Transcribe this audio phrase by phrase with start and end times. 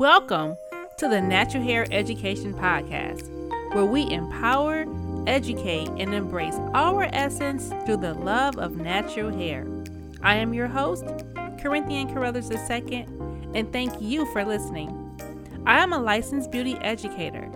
[0.00, 0.56] Welcome
[0.96, 3.28] to the Natural Hair Education Podcast,
[3.74, 4.86] where we empower,
[5.26, 9.66] educate, and embrace our essence through the love of natural hair.
[10.22, 11.04] I am your host,
[11.60, 13.06] Corinthian Carruthers II,
[13.54, 14.88] and thank you for listening.
[15.66, 17.52] I am a licensed beauty educator,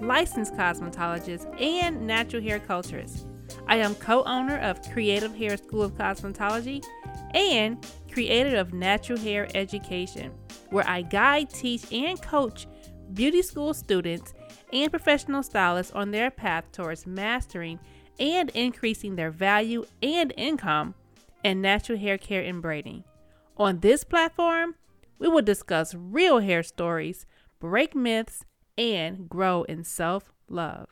[0.00, 3.24] licensed cosmetologist, and natural hair culturist.
[3.66, 6.86] I am co owner of Creative Hair School of Cosmetology
[7.34, 10.30] and creator of Natural Hair Education
[10.70, 12.66] where I guide, teach, and coach
[13.14, 14.34] beauty school students
[14.72, 17.78] and professional stylists on their path towards mastering
[18.18, 20.94] and increasing their value and income
[21.44, 23.04] in natural hair care and braiding.
[23.56, 24.74] On this platform,
[25.18, 27.26] we will discuss real hair stories,
[27.58, 28.44] break myths,
[28.76, 30.88] and grow in self love.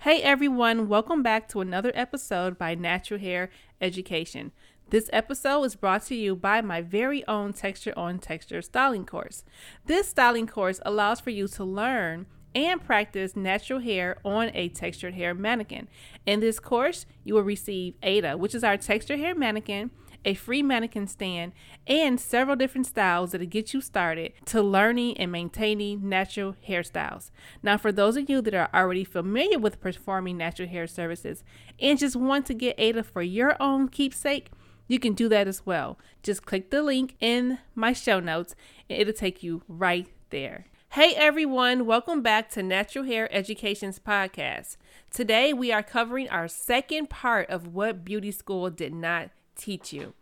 [0.00, 4.50] Hey everyone, welcome back to another episode by Natural Hair Education.
[4.92, 9.42] This episode is brought to you by my very own Texture on Texture styling course.
[9.86, 15.14] This styling course allows for you to learn and practice natural hair on a textured
[15.14, 15.88] hair mannequin.
[16.26, 19.92] In this course, you will receive Adah, which is our textured hair mannequin,
[20.26, 21.52] a free mannequin stand,
[21.86, 27.30] and several different styles that'll get you started to learning and maintaining natural hairstyles.
[27.62, 31.42] Now, for those of you that are already familiar with performing natural hair services
[31.80, 34.50] and just want to get Adah for your own keepsake,
[34.88, 35.98] you can do that as well.
[36.22, 38.54] Just click the link in my show notes
[38.88, 40.66] and it'll take you right there.
[40.90, 44.76] Hey everyone, welcome back to Natural Hair Education's podcast.
[45.10, 50.14] Today we are covering our second part of what beauty school did not teach you.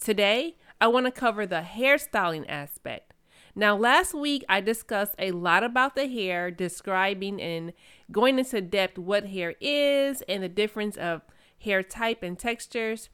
[0.00, 3.14] Today, I want to cover the hairstyling aspect.
[3.54, 7.72] Now, last week I discussed a lot about the hair, describing and
[8.12, 11.22] going into depth what hair is and the difference of
[11.58, 13.08] hair type and textures.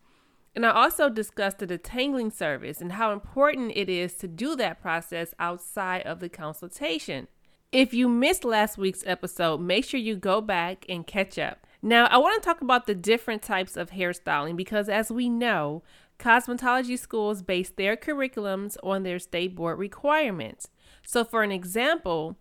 [0.55, 4.83] And I also discussed the detangling service and how important it is to do that
[4.83, 7.29] process outside of the consultation.
[7.73, 11.67] If you missed last week's episode, make sure you go back and catch up.
[11.81, 15.83] Now, I want to talk about the different types of hairstyling because, as we know,
[16.19, 20.69] cosmetology schools base their curriculums on their state board requirements.
[21.05, 22.37] So, for an example,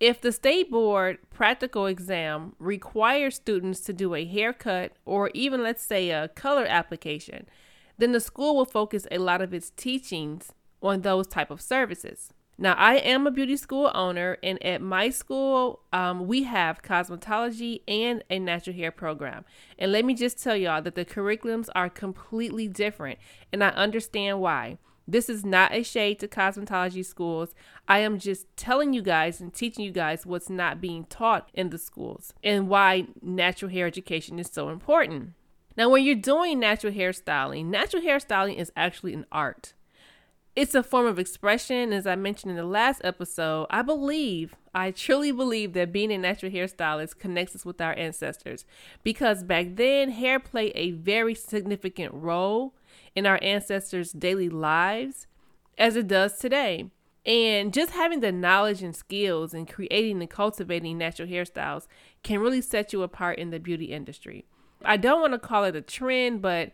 [0.00, 5.82] if the state board practical exam requires students to do a haircut or even, let's
[5.82, 7.46] say, a color application,
[7.98, 10.52] then the school will focus a lot of its teachings
[10.82, 12.32] on those type of services.
[12.56, 17.80] Now, I am a beauty school owner, and at my school, um, we have cosmetology
[17.88, 19.46] and a natural hair program.
[19.78, 23.18] And let me just tell y'all that the curriculums are completely different,
[23.50, 24.76] and I understand why.
[25.10, 27.52] This is not a shade to cosmetology schools.
[27.88, 31.70] I am just telling you guys and teaching you guys what's not being taught in
[31.70, 35.32] the schools and why natural hair education is so important.
[35.76, 39.72] Now, when you're doing natural hairstyling, natural hairstyling is actually an art.
[40.54, 41.92] It's a form of expression.
[41.92, 46.18] As I mentioned in the last episode, I believe, I truly believe that being a
[46.18, 48.64] natural hairstylist connects us with our ancestors
[49.02, 52.74] because back then, hair played a very significant role
[53.14, 55.26] in our ancestors' daily lives
[55.78, 56.90] as it does today.
[57.26, 61.86] And just having the knowledge and skills and creating and cultivating natural hairstyles
[62.22, 64.46] can really set you apart in the beauty industry.
[64.84, 66.72] I don't want to call it a trend, but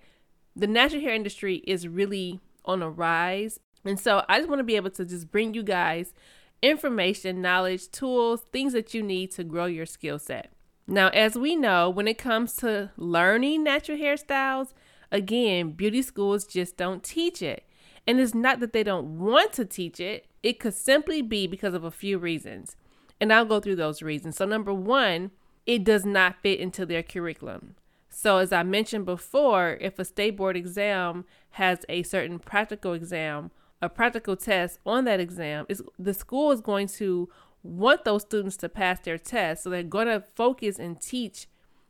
[0.54, 3.58] the natural hair industry is really on a rise.
[3.84, 6.14] And so I just want to be able to just bring you guys
[6.62, 10.52] information, knowledge, tools, things that you need to grow your skill set.
[10.86, 14.72] Now, as we know, when it comes to learning natural hairstyles,
[15.12, 17.64] Again, beauty schools just don't teach it.
[18.06, 21.74] And it's not that they don't want to teach it, it could simply be because
[21.74, 22.76] of a few reasons.
[23.20, 24.36] And I'll go through those reasons.
[24.36, 25.32] So, number one,
[25.64, 27.74] it does not fit into their curriculum.
[28.08, 33.50] So, as I mentioned before, if a state board exam has a certain practical exam,
[33.82, 35.66] a practical test on that exam,
[35.98, 37.28] the school is going to
[37.62, 39.64] want those students to pass their test.
[39.64, 41.48] So, they're going to focus and teach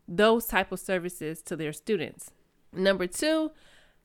[0.08, 2.30] those type of services to their students.
[2.76, 3.50] Number two,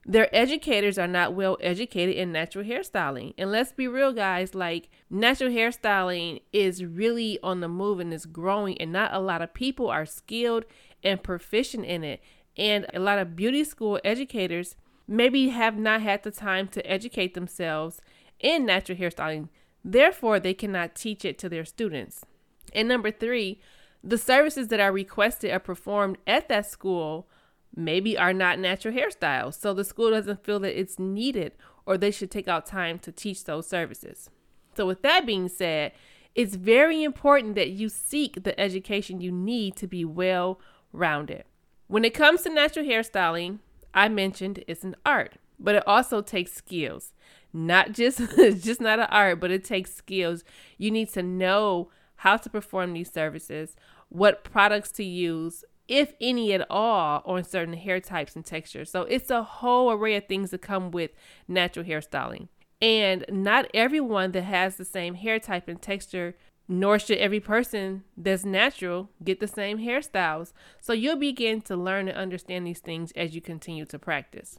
[0.04, 3.34] their educators are not well educated in natural hairstyling.
[3.38, 8.26] And let's be real, guys, like natural hairstyling is really on the move and is
[8.26, 10.64] growing, and not a lot of people are skilled
[11.04, 12.20] and proficient in it.
[12.56, 14.74] And a lot of beauty school educators
[15.06, 18.00] maybe have not had the time to educate themselves
[18.40, 19.48] in natural hairstyling.
[19.84, 22.24] Therefore, they cannot teach it to their students.
[22.72, 23.60] And number three,
[24.02, 27.28] the services that are requested are performed at that school
[27.74, 29.58] maybe are not natural hairstyles.
[29.58, 31.52] So the school doesn't feel that it's needed
[31.86, 34.30] or they should take out time to teach those services.
[34.76, 35.92] So, with that being said,
[36.34, 40.60] it's very important that you seek the education you need to be well
[40.92, 41.44] rounded.
[41.88, 43.58] When it comes to natural hairstyling,
[43.92, 47.12] I mentioned it's an art, but it also takes skills.
[47.52, 50.44] not just it's just not an art, but it takes skills.
[50.78, 53.76] You need to know how to perform these services,
[54.08, 58.90] what products to use, if any at all, on certain hair types and textures.
[58.90, 61.10] So it's a whole array of things that come with
[61.46, 62.48] natural hairstyling.
[62.80, 66.34] And not everyone that has the same hair type and texture,
[66.66, 70.54] nor should every person that's natural get the same hairstyles.
[70.80, 74.58] So you'll begin to learn and understand these things as you continue to practice.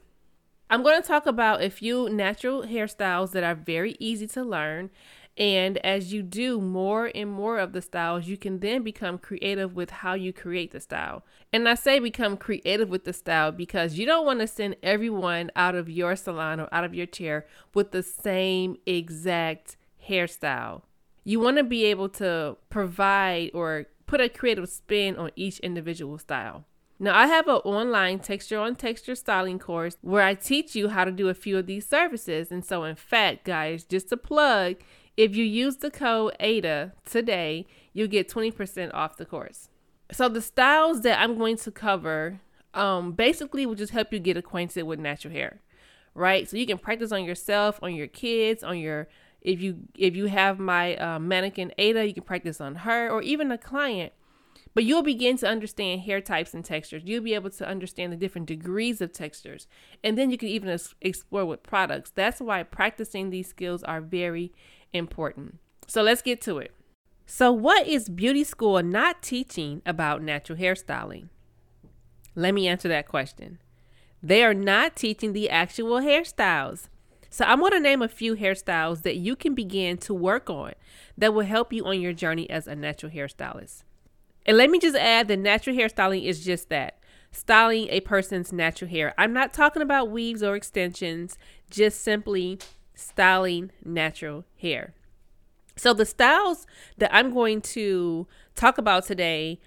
[0.69, 4.91] I'm going to talk about a few natural hairstyles that are very easy to learn
[5.35, 9.75] and as you do more and more of the styles, you can then become creative
[9.75, 11.23] with how you create the style.
[11.51, 15.49] And I say become creative with the style because you don't want to send everyone
[15.55, 19.75] out of your salon or out of your chair with the same exact
[20.07, 20.83] hairstyle.
[21.23, 26.19] You want to be able to provide or put a creative spin on each individual
[26.19, 26.65] style.
[26.99, 31.05] Now, I have an online texture on texture styling course where I teach you how
[31.05, 32.51] to do a few of these services.
[32.51, 34.75] And so, in fact, guys, just a plug,
[35.17, 39.69] if you use the code ADAH today, you'll get 20% off the course.
[40.11, 42.41] So the styles that I'm going to cover
[42.73, 45.61] um, basically will just help you get acquainted with natural hair,
[46.15, 46.49] right?
[46.49, 49.07] So you can practice on yourself, on your kids, on your
[49.41, 53.21] if you if you have my uh, mannequin Adah, you can practice on her or
[53.21, 54.13] even a client.
[54.75, 57.03] But you'll begin to understand hair types and textures.
[57.05, 59.67] You'll be able to understand the different degrees of textures.
[60.03, 62.11] And then you can even explore with products.
[62.15, 64.51] That's why practicing these skills are very
[64.93, 65.59] important.
[65.87, 66.71] So let's get to it.
[67.25, 71.29] So, what is beauty school not teaching about natural hairstyling?
[72.35, 73.59] Let me answer that question.
[74.21, 76.89] They are not teaching the actual hairstyles.
[77.29, 80.73] So, I'm going to name a few hairstyles that you can begin to work on
[81.17, 83.83] that will help you on your journey as a natural hairstylist.
[84.45, 86.99] And let me just add that natural hairstyling is just that
[87.31, 89.13] styling a person's natural hair.
[89.17, 91.37] I'm not talking about weaves or extensions,
[91.69, 92.59] just simply
[92.95, 94.93] styling natural hair.
[95.75, 96.67] So, the styles
[96.97, 99.59] that I'm going to talk about today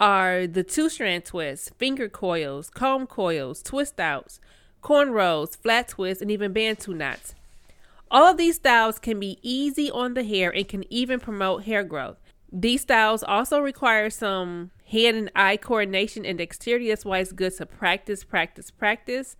[0.00, 4.40] are the two strand twists, finger coils, comb coils, twist outs,
[4.82, 7.34] cornrows, flat twists, and even bantu knots.
[8.10, 11.84] All of these styles can be easy on the hair and can even promote hair
[11.84, 12.18] growth.
[12.52, 16.88] These styles also require some hand and eye coordination and dexterity.
[16.88, 19.36] That's why it's good to practice, practice, practice.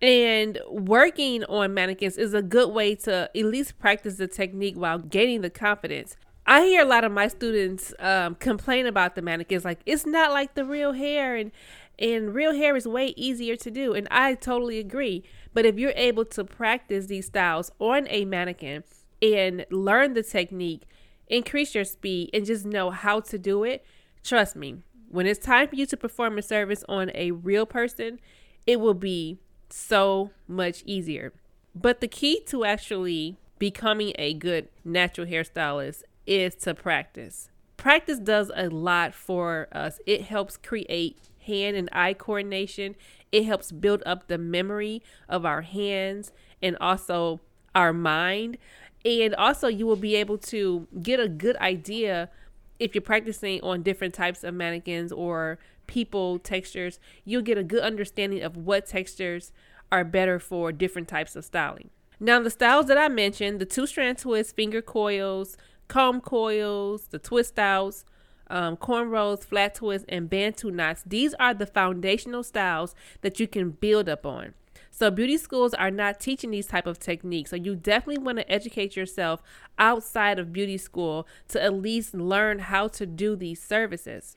[0.00, 4.98] And working on mannequins is a good way to at least practice the technique while
[4.98, 6.16] gaining the confidence.
[6.46, 10.32] I hear a lot of my students um, complain about the mannequins, like it's not
[10.32, 11.50] like the real hair, and
[11.98, 13.92] and real hair is way easier to do.
[13.92, 15.24] And I totally agree.
[15.52, 18.84] But if you're able to practice these styles on a mannequin
[19.20, 20.84] and learn the technique,
[21.26, 23.84] increase your speed, and just know how to do it,
[24.22, 24.76] trust me,
[25.08, 28.20] when it's time for you to perform a service on a real person,
[28.64, 29.38] it will be
[29.70, 31.32] so much easier.
[31.74, 37.50] But the key to actually becoming a good natural hairstylist is to practice.
[37.76, 40.00] Practice does a lot for us.
[40.06, 42.96] It helps create hand and eye coordination.
[43.30, 46.32] It helps build up the memory of our hands
[46.62, 47.40] and also
[47.74, 48.58] our mind.
[49.04, 52.30] And also, you will be able to get a good idea
[52.78, 57.82] if you're practicing on different types of mannequins or people textures, you'll get a good
[57.82, 59.52] understanding of what textures
[59.90, 61.90] are better for different types of styling.
[62.20, 67.18] Now, the styles that I mentioned, the two strand twists, finger coils, comb coils, the
[67.18, 68.04] twist outs,
[68.50, 73.70] um, cornrows, flat twists, and bantu knots, these are the foundational styles that you can
[73.70, 74.54] build up on.
[74.98, 77.50] So beauty schools are not teaching these type of techniques.
[77.50, 79.40] So you definitely want to educate yourself
[79.78, 84.36] outside of beauty school to at least learn how to do these services.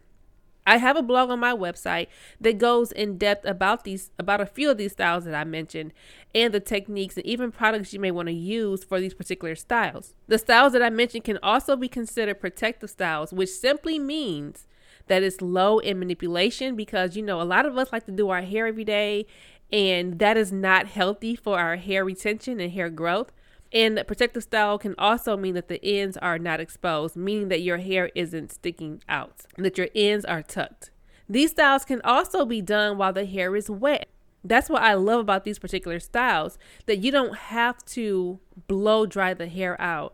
[0.68, 4.46] I have a blog on my website that goes in depth about these about a
[4.46, 5.94] few of these styles that I mentioned
[6.36, 10.14] and the techniques and even products you may want to use for these particular styles.
[10.28, 14.68] The styles that I mentioned can also be considered protective styles, which simply means
[15.08, 18.30] that it's low in manipulation because you know a lot of us like to do
[18.30, 19.26] our hair every day
[19.72, 23.32] and that is not healthy for our hair retention and hair growth.
[23.74, 27.78] And protective style can also mean that the ends are not exposed, meaning that your
[27.78, 30.92] hair isn't sticking out, that your ends are tucked.
[31.30, 34.10] These styles can also be done while the hair is wet.
[34.44, 39.34] That's what I love about these particular styles, that you don't have to blow dry
[39.34, 40.14] the hair out.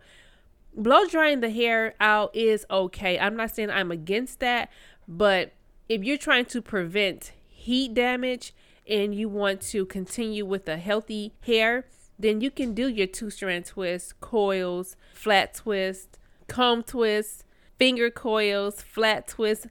[0.75, 3.17] Blow drying the hair out is okay.
[3.17, 4.69] I'm not saying I'm against that,
[5.07, 5.53] but
[5.89, 8.53] if you're trying to prevent heat damage,
[8.89, 11.85] and you want to continue with a healthy hair,
[12.19, 16.17] then you can do your two strand twists, coils, flat twist,
[16.47, 17.43] comb twist,
[17.77, 19.67] finger coils, flat twist.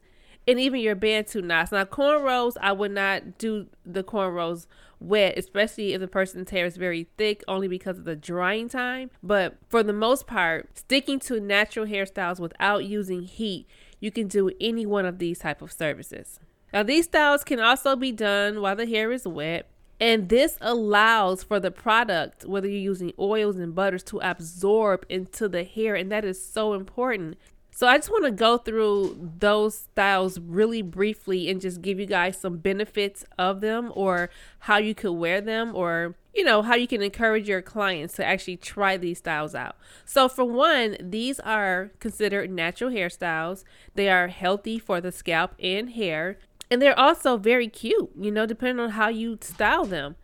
[0.48, 1.72] and even your bantu knots.
[1.72, 4.66] Now, cornrows, I would not do the cornrows
[5.00, 9.10] wet, especially if the person's hair is very thick, only because of the drying time.
[9.22, 13.66] But for the most part, sticking to natural hairstyles without using heat,
[13.98, 16.38] you can do any one of these type of services.
[16.76, 19.66] Now, these styles can also be done while the hair is wet.
[19.98, 25.48] And this allows for the product, whether you're using oils and butters, to absorb into
[25.48, 25.94] the hair.
[25.94, 27.38] And that is so important.
[27.70, 32.04] So I just want to go through those styles really briefly and just give you
[32.04, 34.28] guys some benefits of them or
[34.60, 38.24] how you could wear them or you know how you can encourage your clients to
[38.24, 39.76] actually try these styles out.
[40.04, 43.64] So for one, these are considered natural hairstyles.
[43.94, 46.38] They are healthy for the scalp and hair
[46.70, 50.16] and they're also very cute, you know, depending on how you style them.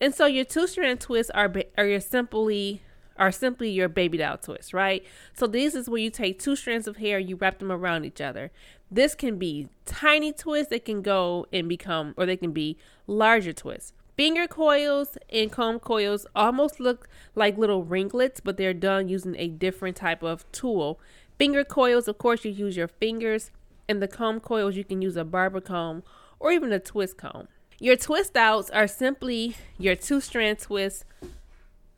[0.00, 2.82] And so your two strand twists are are your simply
[3.16, 5.04] are simply your baby doll twists, right?
[5.34, 8.20] So this is where you take two strands of hair, you wrap them around each
[8.20, 8.50] other.
[8.90, 13.52] This can be tiny twists that can go and become, or they can be larger
[13.52, 13.92] twists.
[14.16, 19.48] Finger coils and comb coils almost look like little ringlets, but they're done using a
[19.48, 20.98] different type of tool.
[21.38, 23.50] Finger coils, of course, you use your fingers,
[23.90, 26.04] and the comb coils, you can use a barber comb
[26.38, 27.48] or even a twist comb.
[27.80, 31.04] Your twist outs are simply your two strand twists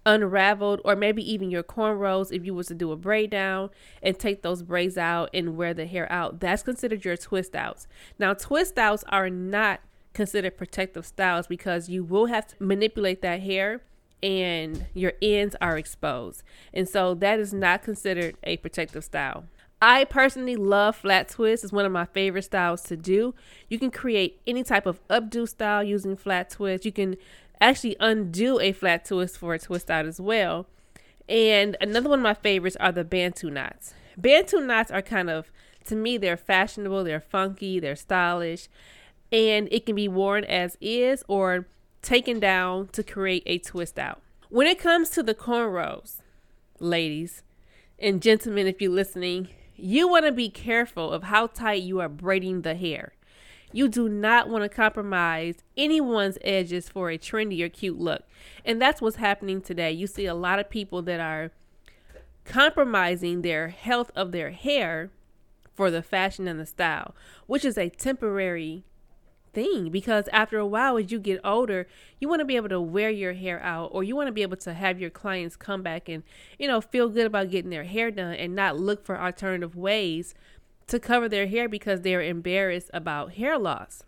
[0.06, 3.68] unraveled or maybe even your cornrows if you was to do a braid down
[4.02, 6.40] and take those braids out and wear the hair out.
[6.40, 7.86] That's considered your twist outs.
[8.18, 9.80] Now twist outs are not
[10.14, 13.82] considered protective styles because you will have to manipulate that hair
[14.22, 16.42] and your ends are exposed.
[16.72, 19.44] And so that is not considered a protective style
[19.82, 21.64] I personally love flat twists.
[21.64, 23.34] It's one of my favorite styles to do.
[23.68, 26.84] You can create any type of updo style using flat twist.
[26.84, 27.16] You can
[27.60, 30.66] actually undo a flat twist for a twist out as well.
[31.28, 33.92] And another one of my favorites are the Bantu knots.
[34.16, 35.50] Bantu knots are kind of,
[35.86, 38.68] to me, they're fashionable, they're funky, they're stylish,
[39.32, 41.66] and it can be worn as is or
[42.02, 44.22] taken down to create a twist out.
[44.48, 46.18] When it comes to the cornrows,
[46.78, 47.42] ladies
[47.98, 52.08] and gentlemen, if you're listening, you want to be careful of how tight you are
[52.08, 53.12] braiding the hair.
[53.72, 58.24] You do not want to compromise anyone's edges for a trendy or cute look.
[58.64, 59.92] And that's what's happening today.
[59.92, 61.50] You see a lot of people that are
[62.44, 65.10] compromising their health of their hair
[65.74, 67.14] for the fashion and the style,
[67.46, 68.84] which is a temporary
[69.52, 71.86] thing because after a while as you get older
[72.18, 74.42] you want to be able to wear your hair out or you want to be
[74.42, 76.22] able to have your clients come back and
[76.58, 80.34] you know feel good about getting their hair done and not look for alternative ways
[80.92, 84.02] to cover their hair because they're embarrassed about hair loss.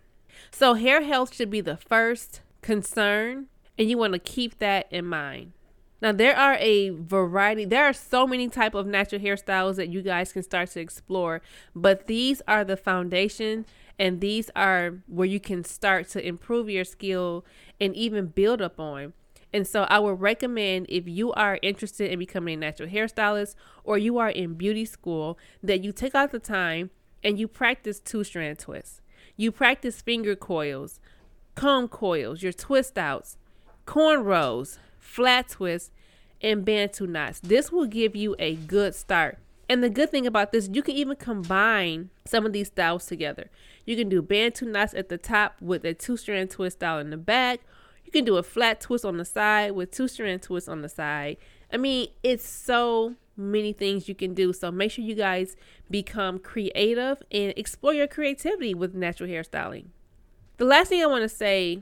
[0.51, 3.47] So, hair health should be the first concern,
[3.77, 5.53] and you want to keep that in mind.
[6.01, 10.01] Now, there are a variety, there are so many type of natural hairstyles that you
[10.01, 11.41] guys can start to explore,
[11.75, 13.65] but these are the foundation
[13.97, 17.45] and these are where you can start to improve your skill
[17.79, 19.13] and even build up on.
[19.53, 23.97] And so I would recommend if you are interested in becoming a natural hairstylist or
[23.97, 26.89] you are in beauty school that you take out the time
[27.23, 29.01] and you practice two strand twists.
[29.37, 30.99] You practice finger coils,
[31.55, 33.37] comb coils, your twist outs,
[33.85, 35.91] cornrows, flat twists,
[36.41, 37.39] and bantu knots.
[37.39, 39.37] This will give you a good start.
[39.67, 43.49] And the good thing about this, you can even combine some of these styles together.
[43.85, 47.11] You can do bantu knots at the top with a two strand twist style in
[47.11, 47.61] the back,
[48.05, 50.89] you can do a flat twist on the side with two strand twists on the
[50.89, 51.37] side.
[51.73, 54.53] I mean, it's so many things you can do.
[54.53, 55.55] So make sure you guys
[55.89, 59.87] become creative and explore your creativity with natural hairstyling.
[60.57, 61.81] The last thing I want to say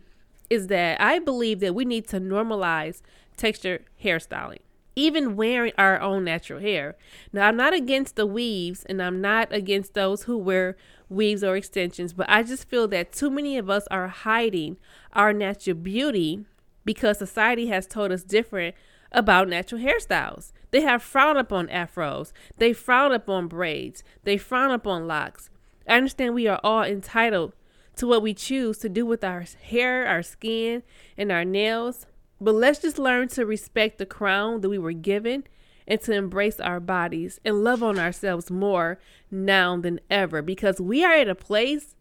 [0.49, 3.01] is that I believe that we need to normalize
[3.37, 4.59] texture hairstyling
[4.95, 6.95] even wearing our own natural hair.
[7.31, 10.77] Now, I'm not against the weaves and I'm not against those who wear
[11.09, 14.77] weaves or extensions, but I just feel that too many of us are hiding
[15.13, 16.45] our natural beauty
[16.85, 18.75] because society has told us different
[19.11, 20.51] about natural hairstyles.
[20.71, 25.49] They have frowned upon afros, they frown upon braids, they frown upon locks.
[25.87, 27.53] I understand we are all entitled
[27.97, 30.83] to what we choose to do with our hair, our skin,
[31.17, 32.07] and our nails.
[32.39, 35.45] But let's just learn to respect the crown that we were given
[35.87, 38.99] and to embrace our bodies and love on ourselves more
[39.29, 41.95] now than ever because we are at a place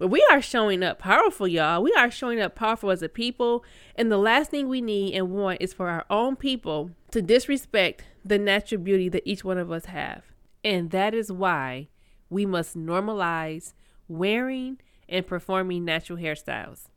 [0.00, 1.82] where we are showing up powerful, y'all.
[1.82, 3.62] We are showing up powerful as a people.
[3.96, 8.04] And the last thing we need and want is for our own people to disrespect
[8.24, 10.24] the natural beauty that each one of us have.
[10.64, 11.88] And that is why
[12.30, 13.74] we must normalize
[14.08, 16.89] wearing and performing natural hairstyles.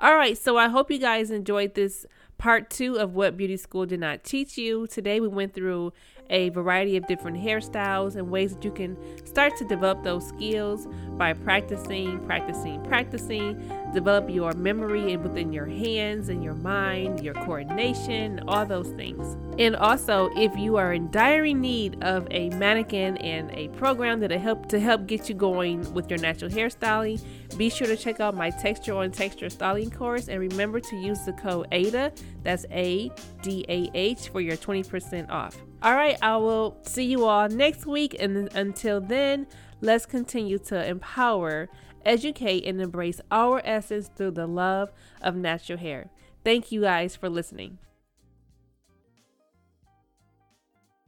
[0.00, 2.06] All right, so I hope you guys enjoyed this
[2.38, 4.86] part two of what beauty school did not teach you.
[4.86, 5.92] Today we went through
[6.30, 10.86] a variety of different hairstyles and ways that you can start to develop those skills
[11.16, 13.56] by practicing, practicing, practicing,
[13.92, 19.36] develop your memory and within your hands and your mind, your coordination, all those things.
[19.58, 24.38] And also, if you are in dire need of a mannequin and a program that'll
[24.38, 27.22] help to help get you going with your natural hairstyling,
[27.56, 31.20] be sure to check out my texture on texture styling course and remember to use
[31.24, 33.10] the code ADAH, that's A
[33.42, 35.56] D A H, for your 20% off.
[35.80, 38.16] All right, I will see you all next week.
[38.18, 39.46] And until then,
[39.80, 41.68] let's continue to empower,
[42.04, 44.90] educate, and embrace our essence through the love
[45.22, 46.10] of natural hair.
[46.44, 47.78] Thank you guys for listening.